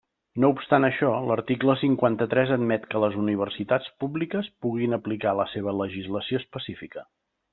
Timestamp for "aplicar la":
4.99-5.47